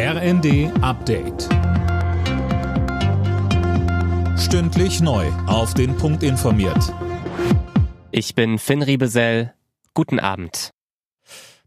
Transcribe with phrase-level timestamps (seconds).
[0.00, 1.48] RND Update.
[4.38, 5.26] Stündlich neu.
[5.48, 6.94] Auf den Punkt informiert.
[8.12, 9.54] Ich bin Finn Riebesell.
[9.94, 10.70] Guten Abend.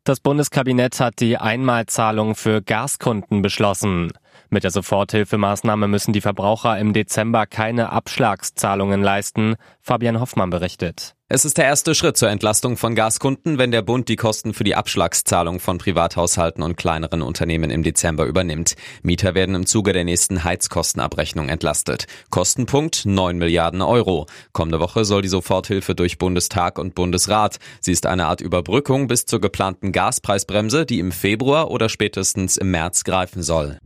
[0.06, 4.14] Das Bundeskabinett hat die Einmalzahlung für Gaskunden beschlossen.
[4.50, 9.56] Mit der Soforthilfemaßnahme müssen die Verbraucher im Dezember keine Abschlagszahlungen leisten.
[9.82, 11.16] Fabian Hoffmann berichtet.
[11.34, 14.66] Es ist der erste Schritt zur Entlastung von Gaskunden, wenn der Bund die Kosten für
[14.66, 18.76] die Abschlagszahlung von Privathaushalten und kleineren Unternehmen im Dezember übernimmt.
[19.02, 22.08] Mieter werden im Zuge der nächsten Heizkostenabrechnung entlastet.
[22.32, 24.26] Kostenpunkt 9 Milliarden Euro.
[24.52, 27.60] Kommende Woche soll die Soforthilfe durch Bundestag und Bundesrat.
[27.80, 32.72] Sie ist eine Art Überbrückung bis zur geplanten Gaspreisbremse, die im Februar oder spätestens im
[32.72, 33.80] März greifen soll.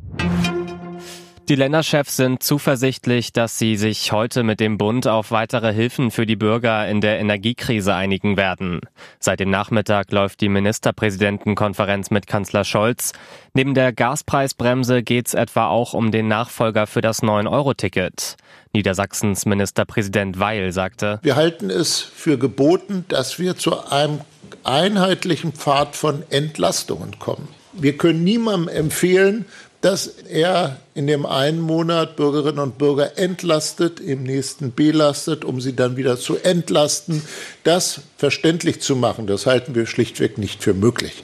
[1.47, 6.25] Die Länderchefs sind zuversichtlich, dass sie sich heute mit dem Bund auf weitere Hilfen für
[6.25, 8.81] die Bürger in der Energiekrise einigen werden.
[9.19, 13.11] Seit dem Nachmittag läuft die Ministerpräsidentenkonferenz mit Kanzler Scholz.
[13.53, 18.37] Neben der Gaspreisbremse geht es etwa auch um den Nachfolger für das 9-Euro-Ticket.
[18.73, 24.21] Niedersachsens Ministerpräsident Weil sagte, Wir halten es für geboten, dass wir zu einem
[24.63, 27.47] einheitlichen Pfad von Entlastungen kommen.
[27.73, 29.45] Wir können niemandem empfehlen,
[29.85, 35.75] dass er in dem einen Monat Bürgerinnen und Bürger entlastet, im nächsten belastet, um sie
[35.75, 37.21] dann wieder zu entlasten.
[37.63, 41.21] Das verständlich zu machen, das halten wir schlichtweg nicht für möglich.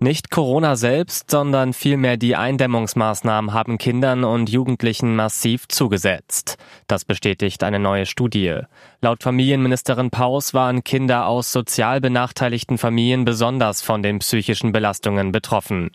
[0.00, 6.56] Nicht Corona selbst, sondern vielmehr die Eindämmungsmaßnahmen haben Kindern und Jugendlichen massiv zugesetzt.
[6.86, 8.60] Das bestätigt eine neue Studie.
[9.02, 15.90] Laut Familienministerin Paus waren Kinder aus sozial benachteiligten Familien besonders von den psychischen Belastungen betroffen.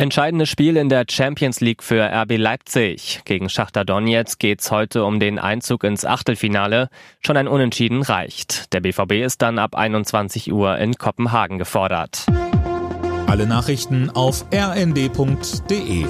[0.00, 3.22] Entscheidendes Spiel in der Champions League für RB Leipzig.
[3.24, 6.88] Gegen Schachter Donetsk geht's heute um den Einzug ins Achtelfinale.
[7.20, 8.72] Schon ein Unentschieden reicht.
[8.72, 12.26] Der BVB ist dann ab 21 Uhr in Kopenhagen gefordert.
[13.26, 16.06] Alle Nachrichten auf rnd.de